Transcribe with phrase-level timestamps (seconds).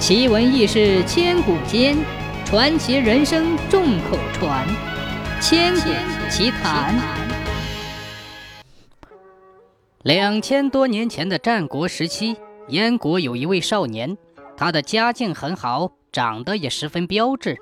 [0.00, 1.94] 奇闻异事千古间，
[2.46, 4.66] 传奇人生众口传。
[5.42, 5.90] 千古
[6.30, 6.98] 奇谈。
[10.02, 12.34] 两千多年前的战国时期，
[12.68, 14.16] 燕国有一位少年，
[14.56, 17.58] 他的家境很好，长得也十分标致，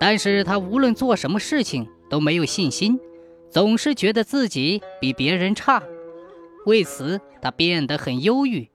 [0.00, 2.98] 但是他无论做什么事情都没有信心，
[3.50, 5.82] 总是觉得自己比别人差，
[6.64, 8.70] 为此他变得很忧郁。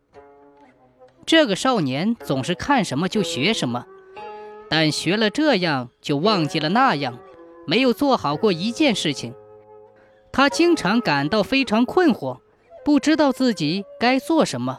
[1.26, 3.86] 这个少年总是看什么就学什么，
[4.70, 7.18] 但学了这样就忘记了那样，
[7.66, 9.34] 没有做好过一件事情。
[10.32, 12.40] 他经常感到非常困惑，
[12.84, 14.78] 不知道自己该做什么。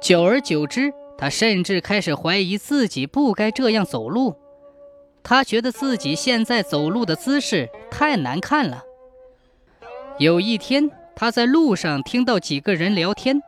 [0.00, 4.34] 久而久之，他甚至开始怀疑自己不该这样走路。
[5.22, 8.82] 他觉得自己现在走路的姿势太难看了。
[10.18, 13.42] 有一天，他在路上听到几个人聊天。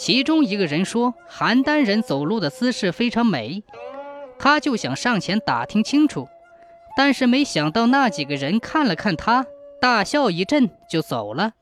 [0.00, 3.62] 其中一个人说：“邯郸人走路的姿势非常美。”
[4.40, 6.26] 他就想上前打听清楚，
[6.96, 9.44] 但是没想到那几个人看了看他，
[9.78, 11.52] 大笑一阵就走了。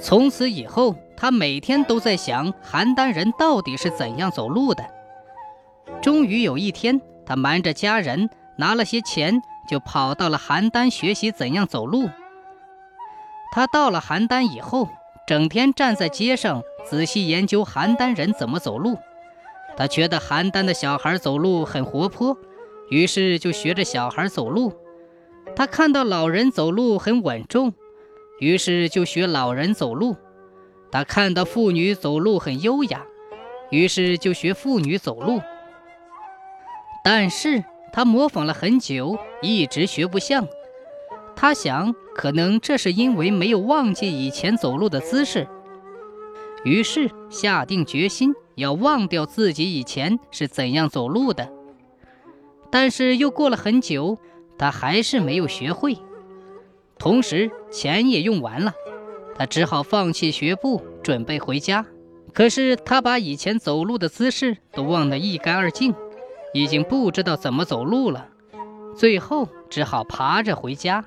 [0.00, 4.84] 从此以后，他每天都在想邯郸人到底是怎样走路的。
[6.02, 12.10] 终于有一天，他瞒着家人拿了些钱，就跑到了邯郸学习怎样走路。
[13.52, 14.88] 他到了邯郸以后，
[15.28, 16.62] 整天站在街上。
[16.86, 18.96] 仔细研究邯郸人怎么走路，
[19.76, 22.34] 他觉得邯郸的小孩走路很活泼，
[22.88, 24.72] 于是就学着小孩走路。
[25.54, 27.74] 他看到老人走路很稳重，
[28.40, 30.16] 于是就学老人走路。
[30.90, 33.04] 他看到妇女走路很优雅，
[33.68, 35.42] 于是就学妇女走路。
[37.04, 37.62] 但是
[37.92, 40.48] 他模仿了很久，一直学不像。
[41.40, 45.46] 他想，可能这是因为没有忘记以前走路的姿势。
[46.64, 51.48] 于是下定决心要忘掉自己以前是怎样走路的，
[52.72, 54.18] 但是又过了很久，
[54.58, 55.98] 他还是没有学会。
[56.98, 58.72] 同时钱也用完了，
[59.36, 61.86] 他只好放弃学步，准备回家。
[62.34, 65.94] 可是他把以前走路的姿势都忘得一干二净，
[66.52, 68.26] 已经不知道怎么走路了，
[68.96, 71.04] 最后只好爬着回家。